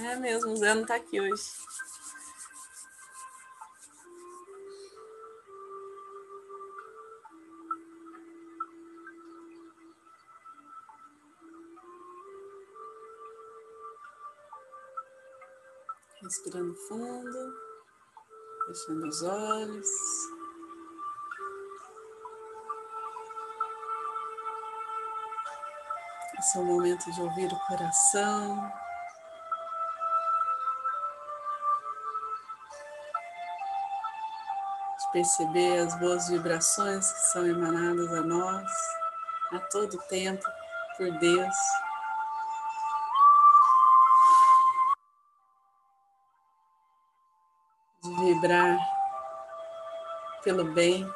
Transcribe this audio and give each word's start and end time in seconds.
É 0.00 0.14
mesmo, 0.14 0.52
o 0.52 0.56
Zé 0.56 0.74
não 0.74 0.86
tá 0.86 0.94
aqui 0.94 1.20
hoje. 1.20 1.42
Respirando 16.22 16.74
fundo, 16.86 17.54
fechando 18.66 19.08
os 19.08 19.22
olhos. 19.22 19.88
Esse 26.38 26.56
é 26.56 26.60
o 26.60 26.64
momento 26.64 27.10
de 27.10 27.20
ouvir 27.20 27.52
o 27.52 27.66
coração. 27.66 28.87
Perceber 35.12 35.78
as 35.80 35.98
boas 35.98 36.28
vibrações 36.28 37.10
que 37.10 37.20
são 37.32 37.46
emanadas 37.46 38.12
a 38.12 38.22
nós 38.22 38.70
a 39.52 39.58
todo 39.60 39.98
tempo 40.08 40.44
por 40.96 41.10
Deus. 41.18 41.56
De 48.02 48.14
vibrar 48.16 48.78
pelo 50.42 50.64
bem. 50.72 51.10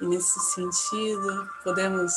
E 0.00 0.06
nesse 0.06 0.40
sentido, 0.40 1.48
podemos 1.62 2.12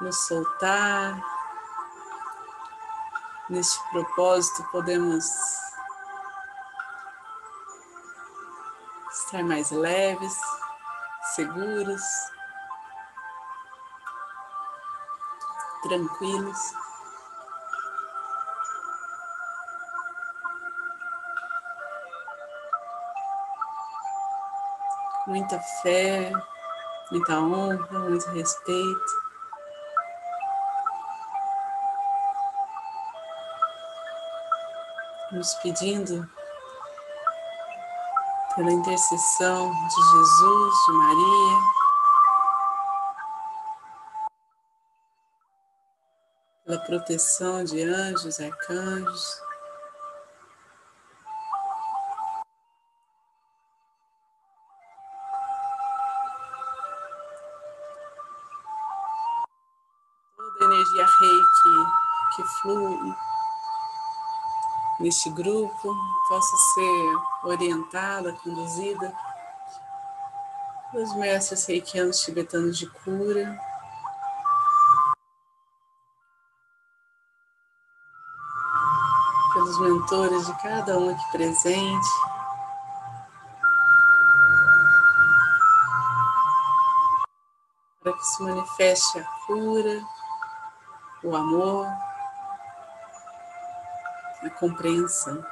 nos 0.00 0.16
soltar. 0.26 1.31
Neste 3.52 3.78
propósito, 3.90 4.66
podemos 4.72 5.26
estar 9.12 9.44
mais 9.44 9.70
leves, 9.70 10.34
seguros, 11.34 12.02
tranquilos. 15.82 16.58
muita 25.26 25.60
fé, 25.82 26.32
muita 27.10 27.38
honra, 27.38 27.98
muito 28.00 28.30
respeito. 28.30 29.21
Nos 35.32 35.54
pedindo 35.62 36.30
pela 38.54 38.70
intercessão 38.70 39.72
de 39.72 39.94
Jesus, 40.12 40.74
de 40.86 40.92
Maria, 40.92 41.58
pela 46.66 46.78
proteção 46.80 47.64
de 47.64 47.82
anjos, 47.82 48.40
arcanjos. 48.40 49.42
energia 60.60 61.06
reiki 61.20 62.36
que 62.36 62.42
flui 62.60 63.14
neste 65.02 65.28
grupo 65.30 65.96
possa 66.28 66.56
ser 66.56 67.48
orientada, 67.48 68.32
conduzida 68.34 69.12
pelos 70.92 71.14
mestres 71.16 71.66
reikianos 71.66 72.20
tibetanos 72.20 72.78
de 72.78 72.86
cura. 72.86 73.58
Pelos 79.52 79.80
mentores 79.80 80.46
de 80.46 80.62
cada 80.62 80.96
um 80.96 81.10
aqui 81.10 81.32
presente. 81.32 82.08
Para 88.02 88.12
que 88.12 88.24
se 88.24 88.42
manifeste 88.42 89.18
a 89.18 89.24
cura, 89.46 90.00
o 91.24 91.36
amor, 91.36 91.86
a 94.42 94.50
compreensão. 94.50 95.44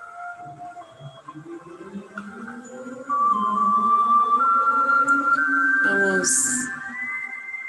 Vamos 5.85 6.31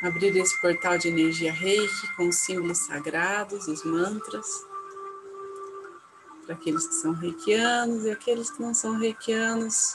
abrir 0.03 0.35
esse 0.35 0.59
portal 0.61 0.97
de 0.97 1.07
energia 1.07 1.51
reiki 1.51 2.15
com 2.15 2.27
os 2.27 2.35
símbolos 2.37 2.79
sagrados, 2.79 3.67
os 3.67 3.83
mantras, 3.83 4.47
para 6.45 6.55
aqueles 6.55 6.87
que 6.87 6.95
são 6.95 7.13
reikianos 7.13 8.03
e 8.03 8.11
aqueles 8.11 8.49
que 8.49 8.61
não 8.61 8.73
são 8.73 8.97
reikianos. 8.97 9.93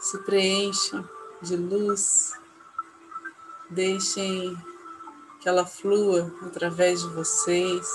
Se 0.00 0.18
preencham 0.24 1.08
de 1.42 1.56
luz, 1.56 2.32
deixem 3.70 4.56
que 5.40 5.48
ela 5.48 5.64
flua 5.64 6.32
através 6.42 7.02
de 7.02 7.08
vocês. 7.08 7.88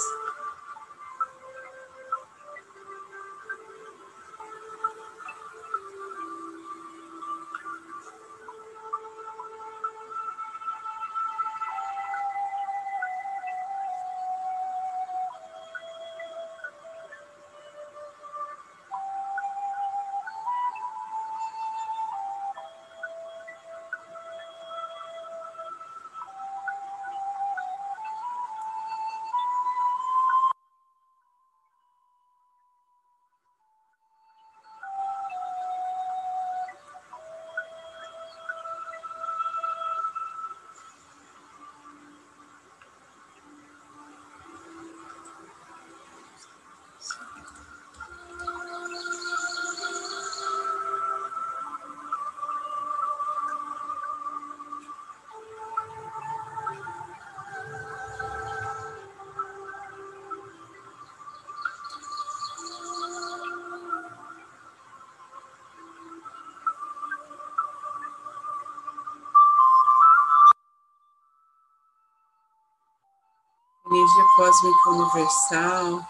Cósmica 74.41 74.89
universal, 74.89 76.07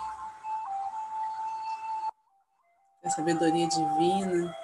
a 3.04 3.10
sabedoria 3.10 3.68
divina. 3.68 4.56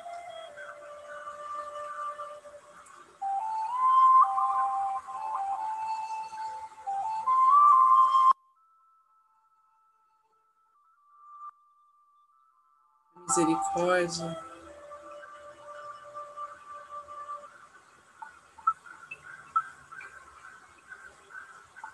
Misericórdia. 13.27 14.47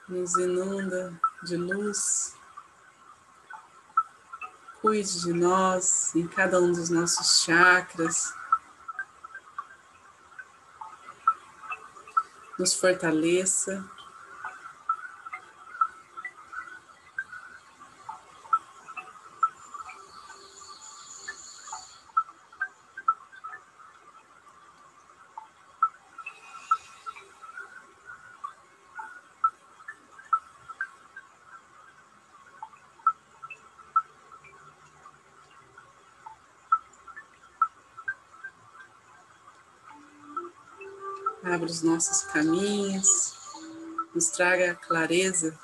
nos 0.07 0.37
inunda 0.37 1.22
de 1.43 1.57
luz. 1.57 2.35
Cuide 4.81 5.21
de 5.21 5.33
nós 5.33 6.13
em 6.15 6.27
cada 6.27 6.59
um 6.59 6.71
dos 6.71 6.89
nossos 6.89 7.43
chakras. 7.43 8.33
nos 12.57 12.73
fortaleça. 12.73 13.83
Os 41.73 41.81
nossos 41.81 42.21
caminhos, 42.25 43.33
nos 44.13 44.27
traga 44.27 44.75
clareza. 44.75 45.57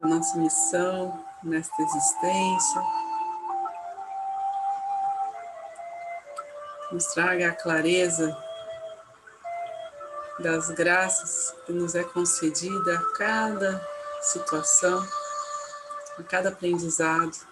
A 0.00 0.06
nossa 0.06 0.38
missão 0.38 1.24
nesta 1.42 1.82
existência. 1.82 2.82
Nos 6.92 7.06
traga 7.06 7.48
a 7.48 7.54
clareza 7.54 8.36
das 10.38 10.70
graças 10.70 11.52
que 11.66 11.72
nos 11.72 11.96
é 11.96 12.04
concedida 12.04 12.96
a 12.96 13.18
cada 13.18 13.88
situação, 14.22 15.04
a 16.16 16.22
cada 16.22 16.50
aprendizado. 16.50 17.47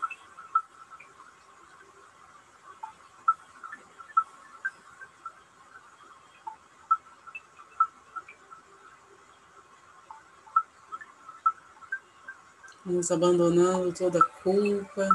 Vamos 12.86 13.10
abandonando 13.10 13.92
toda 13.92 14.22
culpa. 14.44 15.08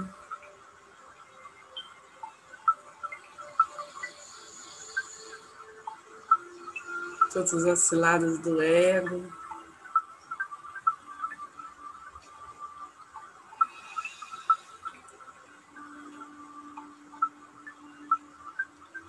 Todas 7.31 7.65
as 7.65 7.79
ciladas 7.79 8.39
do 8.39 8.61
ego. 8.61 9.23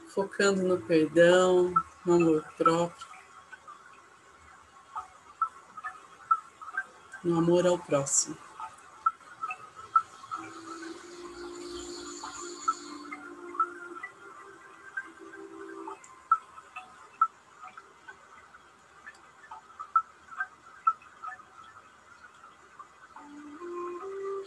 Focando 0.06 0.62
no 0.62 0.80
perdão, 0.82 1.74
no 2.06 2.14
amor 2.14 2.44
próprio. 2.56 3.06
No 7.24 7.38
amor 7.38 7.66
ao 7.66 7.76
próximo. 7.76 8.51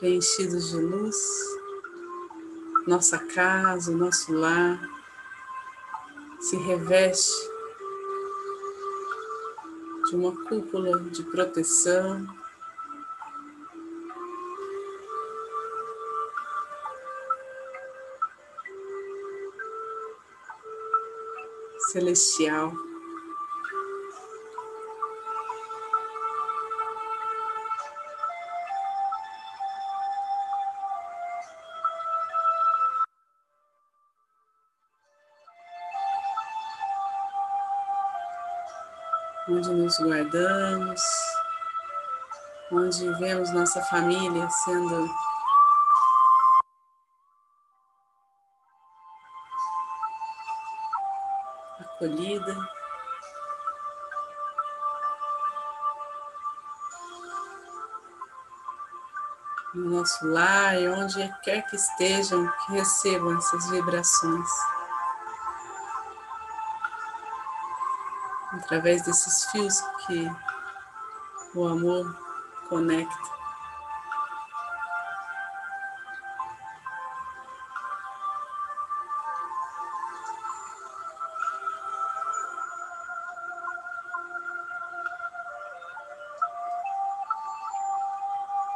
Preenchidos 0.05 0.69
de 0.69 0.77
luz, 0.77 1.17
nossa 2.85 3.17
casa, 3.17 3.91
o 3.91 3.97
nosso 3.97 4.31
lar 4.31 4.79
se 6.39 6.55
reveste 6.57 7.33
de 10.07 10.15
uma 10.15 10.31
cúpula 10.47 10.99
de 11.09 11.23
proteção. 11.23 12.23
Celestial. 21.91 22.84
Nos 40.35 40.43
guardamos, 40.43 41.01
onde 42.71 43.09
vemos 43.19 43.51
nossa 43.51 43.81
família 43.83 44.49
sendo 44.49 45.09
acolhida. 51.79 52.75
No 59.73 59.99
nosso 59.99 60.25
lar 60.25 60.79
e 60.79 60.87
onde 60.87 61.33
quer 61.43 61.61
que 61.67 61.75
estejam, 61.75 62.49
que 62.49 62.71
recebam 62.73 63.37
essas 63.37 63.69
vibrações. 63.69 64.49
Através 68.65 69.03
desses 69.03 69.45
fios 69.51 69.79
que 70.07 70.27
o 71.53 71.67
amor 71.67 72.17
conecta. 72.67 73.35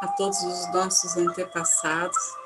A 0.02 0.08
todos 0.16 0.42
os 0.44 0.72
nossos 0.72 1.18
antepassados. 1.18 2.39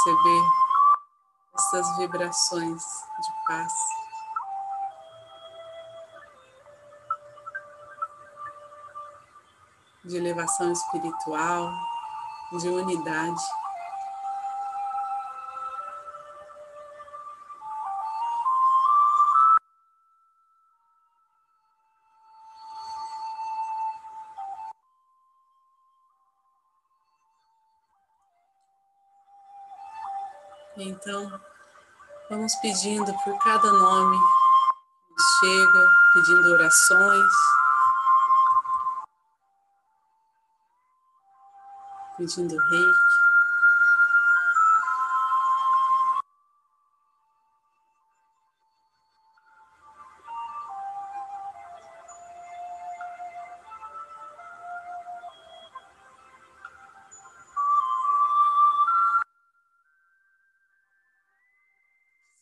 Possam 0.00 0.14
receber 0.14 0.48
essas 1.54 1.96
vibrações 1.98 2.82
de 2.82 3.46
paz. 3.46 3.72
De 10.04 10.16
elevação 10.16 10.72
espiritual, 10.72 11.72
de 12.58 12.68
unidade. 12.68 13.59
Então, 30.82 31.30
vamos 32.30 32.54
pedindo 32.62 33.12
por 33.22 33.38
cada 33.40 33.70
nome 33.70 34.16
que 35.08 35.22
chega, 35.38 35.90
pedindo 36.14 36.52
orações, 36.52 37.32
pedindo 42.16 42.56
reiki. 42.56 43.09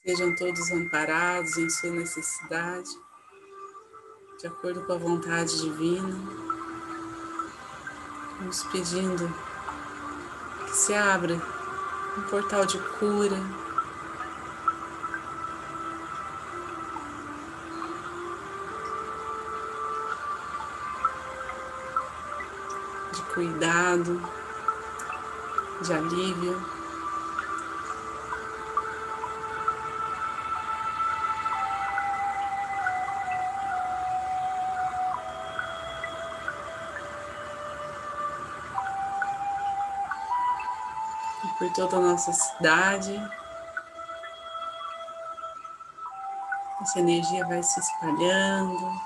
Sejam 0.09 0.35
todos 0.35 0.71
amparados 0.73 1.59
em 1.59 1.69
sua 1.69 1.91
necessidade, 1.91 2.89
de 4.41 4.47
acordo 4.47 4.81
com 4.87 4.95
a 4.95 4.97
vontade 4.97 5.61
divina. 5.61 6.17
Nos 8.41 8.65
pedindo 8.65 9.31
que 10.65 10.75
se 10.75 10.95
abra 10.95 11.35
um 12.17 12.23
portal 12.23 12.65
de 12.65 12.79
cura, 12.79 13.37
de 23.13 23.23
cuidado, 23.35 24.23
de 25.83 25.93
alívio. 25.93 26.78
Toda 41.79 41.99
a 41.99 42.01
nossa 42.01 42.33
cidade. 42.33 43.15
Essa 46.83 46.99
energia 46.99 47.47
vai 47.47 47.63
se 47.63 47.79
espalhando. 47.79 49.01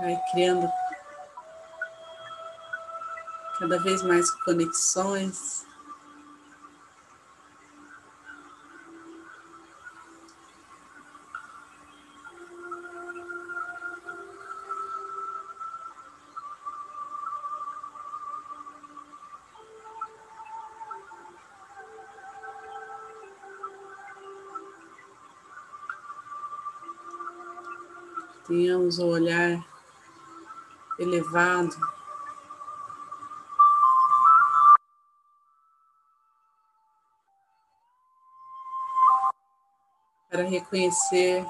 Vai 0.00 0.20
criando 0.32 0.68
cada 3.60 3.78
vez 3.80 4.02
mais 4.02 4.28
conexões. 4.42 5.67
Tenhamos 28.48 28.98
o 28.98 29.04
um 29.04 29.10
olhar 29.10 29.62
elevado 30.98 31.76
para 40.30 40.42
reconhecer 40.44 41.46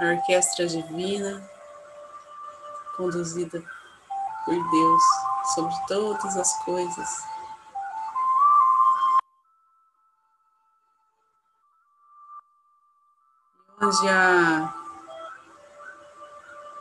a 0.00 0.04
orquestra 0.04 0.66
divina 0.68 1.44
conduzida 2.96 3.60
por 4.44 4.70
Deus 4.70 5.02
sobre 5.54 5.74
todas 5.88 6.36
as 6.36 6.64
coisas. 6.64 7.37
Onde 13.88 14.06
há 14.06 14.74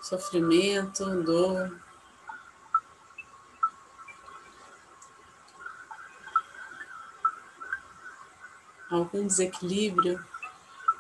sofrimento, 0.02 1.24
dor, 1.24 1.80
algum 8.92 9.26
desequilíbrio, 9.26 10.22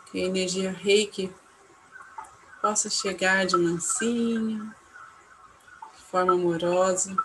que 0.05 0.23
a 0.23 0.27
energia 0.27 0.71
reiki 0.71 1.33
possa 2.61 2.89
chegar 2.89 3.45
de 3.45 3.57
mansinho, 3.57 4.73
de 5.93 6.03
forma 6.03 6.33
amorosa, 6.33 7.17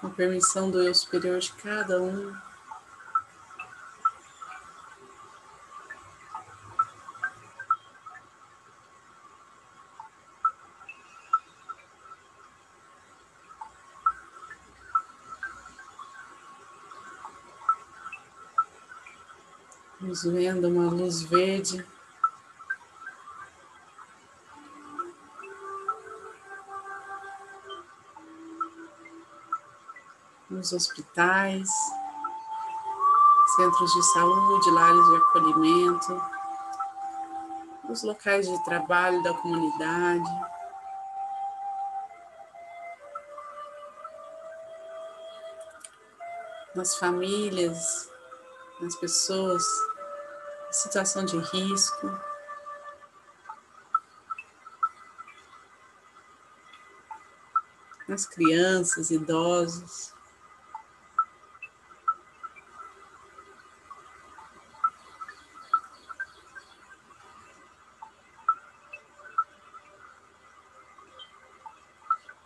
com 0.00 0.08
permissão 0.08 0.70
do 0.70 0.82
eu 0.82 0.94
superior 0.94 1.38
de 1.40 1.52
cada 1.52 2.00
um. 2.00 2.47
Vamos 20.08 20.24
vendo 20.24 20.68
uma 20.68 20.90
luz 20.90 21.20
verde. 21.20 21.86
Nos 30.48 30.72
hospitais, 30.72 31.68
centros 33.54 33.92
de 33.92 34.02
saúde, 34.14 34.70
lares 34.70 35.06
de 35.08 35.16
acolhimento, 35.16 36.22
nos 37.86 38.02
locais 38.02 38.48
de 38.48 38.64
trabalho 38.64 39.22
da 39.22 39.34
comunidade. 39.34 40.48
Nas 46.74 46.96
famílias, 46.96 48.10
nas 48.80 48.96
pessoas 48.96 49.62
situação 50.70 51.24
de 51.24 51.38
risco. 51.38 52.18
Nas 58.06 58.26
crianças, 58.26 59.10
idosos. 59.10 60.14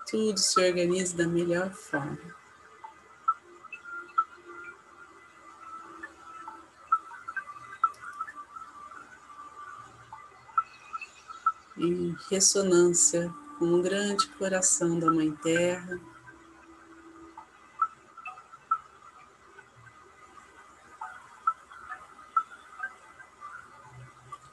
Tudo 0.08 0.38
se 0.38 0.60
organiza 0.60 1.16
da 1.16 1.26
melhor 1.26 1.70
forma. 1.70 2.41
Em 11.76 12.16
ressonância 12.28 13.32
com 13.58 13.74
o 13.74 13.82
grande 13.82 14.28
coração 14.30 14.98
da 14.98 15.10
Mãe 15.10 15.30
Terra. 15.36 16.00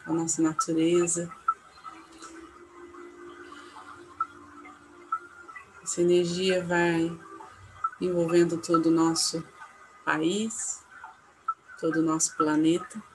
A 0.06 0.14
nossa 0.14 0.42
natureza. 0.42 1.32
Essa 5.84 6.02
energia 6.02 6.64
vai 6.64 7.20
envolvendo 8.00 8.58
todo 8.58 8.88
o 8.88 8.92
nosso 8.92 9.44
país, 10.06 10.84
todo 11.80 12.00
o 12.00 12.04
nosso 12.04 12.36
planeta. 12.38 13.09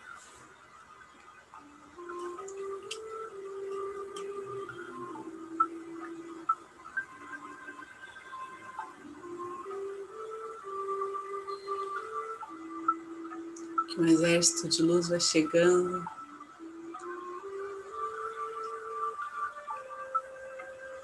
Um 13.98 14.04
exército 14.06 14.68
de 14.68 14.82
luz 14.82 15.08
vai 15.08 15.20
chegando. 15.20 16.04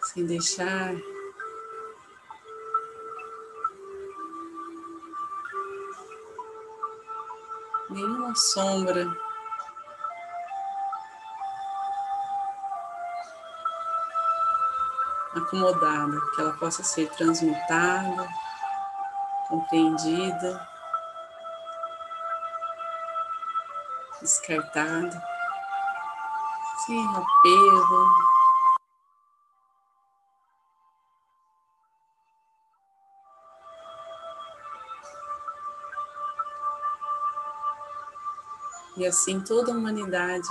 Sem 0.02 0.26
deixar 0.26 0.94
nenhuma 7.88 8.34
sombra 8.34 9.06
acomodada, 15.34 16.20
que 16.34 16.40
ela 16.40 16.52
possa 16.54 16.82
ser 16.82 17.08
transmutada, 17.10 18.28
compreendida. 19.48 20.68
Descartado, 24.30 25.20
sem 26.86 27.06
apego. 27.08 28.06
E 38.96 39.06
assim 39.06 39.40
toda 39.40 39.72
a 39.72 39.74
humanidade 39.74 40.48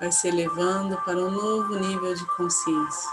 vai 0.00 0.12
se 0.12 0.28
elevando 0.28 0.96
para 1.02 1.18
um 1.18 1.30
novo 1.30 1.74
nível 1.74 2.14
de 2.14 2.24
consciência, 2.36 3.10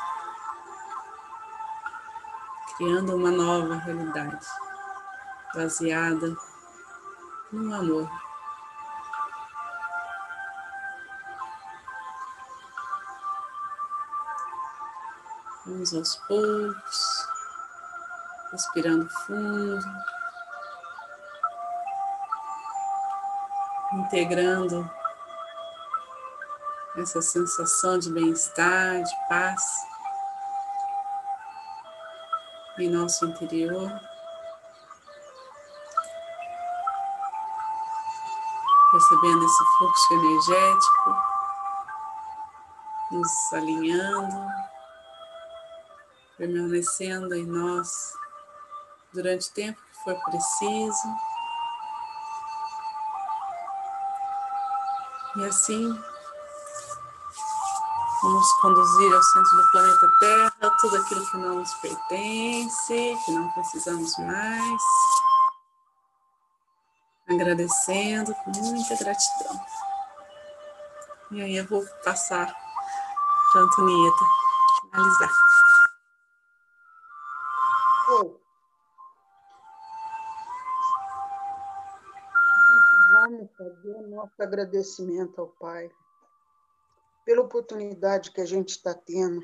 criando 2.77 3.15
uma 3.15 3.31
nova 3.31 3.75
realidade 3.75 4.47
baseada 5.53 6.37
no 7.51 7.75
amor. 7.75 8.09
Vamos 15.65 15.93
aos 15.93 16.15
poucos, 16.27 17.27
respirando 18.51 19.09
fundo, 19.09 19.85
integrando 23.93 24.89
essa 26.97 27.21
sensação 27.21 27.97
de 27.99 28.11
bem-estar, 28.11 29.01
de 29.01 29.27
paz 29.29 29.63
em 32.79 32.89
nosso 32.89 33.25
interior. 33.25 34.10
Percebendo 38.91 39.45
esse 39.45 39.63
fluxo 39.77 40.13
energético, 40.13 41.15
nos 43.11 43.53
alinhando, 43.53 44.47
permanecendo 46.37 47.33
em 47.35 47.45
nós 47.45 48.13
durante 49.13 49.49
o 49.49 49.53
tempo 49.53 49.79
que 49.79 50.03
for 50.03 50.23
preciso. 50.25 51.07
E 55.37 55.45
assim 55.45 56.01
Vamos 58.21 58.53
conduzir 58.61 59.11
ao 59.11 59.23
centro 59.23 59.57
do 59.57 59.71
planeta 59.71 60.11
Terra 60.19 60.77
tudo 60.79 60.95
aquilo 60.95 61.25
que 61.25 61.37
não 61.37 61.55
nos 61.55 61.73
pertence, 61.75 63.17
que 63.25 63.31
não 63.31 63.49
precisamos 63.49 64.15
mais. 64.19 64.81
Agradecendo 67.31 68.35
com 68.35 68.51
muita 68.51 68.95
gratidão. 68.97 69.65
E 71.31 71.41
aí 71.41 71.55
eu 71.55 71.65
vou 71.65 71.85
passar 72.03 72.53
para 73.51 73.61
a 73.61 73.63
Antonieta 73.63 74.25
finalizar. 74.81 75.29
Vamos 83.13 83.49
fazer 83.57 84.01
nosso 84.07 84.33
agradecimento 84.41 85.39
ao 85.39 85.47
Pai 85.47 85.89
pela 87.23 87.43
oportunidade 87.43 88.31
que 88.31 88.41
a 88.41 88.45
gente 88.45 88.69
está 88.69 88.93
tendo, 88.93 89.41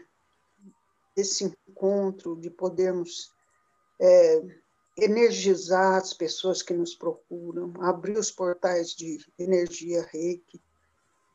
esse 1.15 1.45
encontro, 1.69 2.35
de 2.35 2.49
podermos 2.49 3.31
é, 4.01 4.41
energizar 4.97 5.95
as 5.95 6.13
pessoas 6.13 6.63
que 6.63 6.73
nos 6.73 6.95
procuram, 6.95 7.71
abrir 7.81 8.17
os 8.17 8.31
portais 8.31 8.95
de 8.95 9.23
energia 9.37 10.07
reiki, 10.11 10.61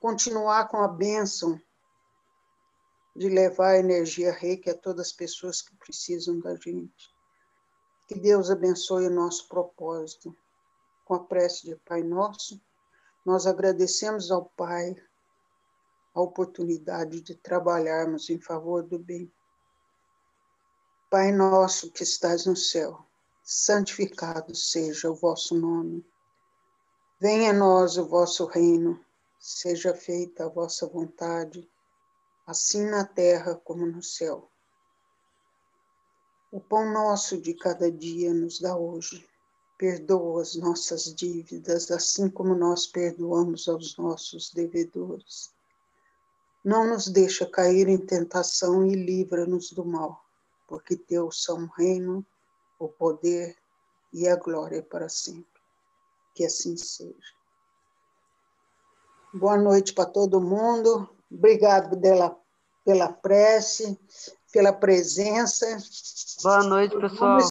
continuar 0.00 0.69
com 0.69 0.78
a 0.78 0.88
bênção 0.88 1.61
de 3.14 3.28
levar 3.28 3.75
a 3.75 3.78
energia 3.78 4.33
reiki 4.33 4.69
a 4.69 4.76
todas 4.76 5.09
as 5.09 5.12
pessoas 5.12 5.62
que 5.62 5.76
precisam 5.76 6.40
da 6.40 6.57
gente. 6.57 7.14
Que 8.09 8.19
Deus 8.19 8.50
abençoe 8.50 9.07
o 9.07 9.14
nosso 9.14 9.49
propósito. 9.49 10.37
Com 11.04 11.14
a 11.14 11.25
prece 11.25 11.66
de 11.66 11.76
Pai 11.76 12.02
Nosso, 12.02 12.61
nós 13.25 13.47
agradecemos 13.47 14.31
ao 14.31 14.45
Pai 14.45 14.97
a 16.14 16.21
oportunidade 16.21 17.21
de 17.21 17.35
trabalharmos 17.35 18.28
em 18.28 18.40
favor 18.40 18.83
do 18.83 18.99
bem. 18.99 19.33
Pai 21.11 21.31
nosso 21.31 21.90
que 21.92 22.02
estás 22.02 22.47
no 22.47 22.57
céu, 22.57 23.07
santificado 23.43 24.55
seja 24.55 25.11
o 25.11 25.15
vosso 25.15 25.55
nome. 25.55 26.05
Venha 27.21 27.50
a 27.50 27.52
nós 27.52 27.97
o 27.97 28.07
vosso 28.07 28.47
reino, 28.47 28.99
seja 29.39 29.95
feita 29.95 30.45
a 30.45 30.49
vossa 30.49 30.87
vontade, 30.87 31.69
assim 32.47 32.85
na 32.87 33.05
terra 33.05 33.55
como 33.55 33.87
no 33.87 34.02
céu. 34.02 34.49
O 36.50 36.61
pão 36.61 36.93
nosso 36.93 37.41
de 37.41 37.55
cada 37.55 37.91
dia 37.91 38.33
nos 38.33 38.61
dá 38.61 38.76
hoje. 38.76 39.26
Perdoa 39.78 40.43
as 40.43 40.55
nossas 40.55 41.15
dívidas, 41.15 41.91
assim 41.91 42.28
como 42.28 42.55
nós 42.55 42.87
perdoamos 42.87 43.69
aos 43.69 43.97
nossos 43.97 44.52
devedores 44.52 45.52
não 46.65 46.87
nos 46.89 47.09
deixa 47.09 47.45
cair 47.45 47.89
em 47.89 47.99
tentação 47.99 48.87
e 48.87 48.95
livra-nos 48.95 49.73
do 49.73 49.85
mal, 49.85 50.25
porque 50.69 50.97
teu 50.97 51.31
são 51.33 51.65
o 51.65 51.71
reino, 51.76 52.25
o 52.84 52.88
poder 52.88 53.56
e 54.12 54.28
a 54.28 54.36
glória 54.36 54.82
para 54.82 55.08
sempre. 55.08 55.47
Que 56.34 56.45
assim 56.45 56.76
seja. 56.76 57.14
Boa 59.32 59.56
noite 59.56 59.92
para 59.92 60.06
todo 60.06 60.40
mundo. 60.40 61.08
Obrigado 61.30 61.97
dela, 61.97 62.36
pela 62.84 63.12
prece, 63.12 63.99
pela 64.52 64.73
presença. 64.73 65.78
Boa 66.42 66.64
noite, 66.64 66.99
pessoal. 66.99 67.38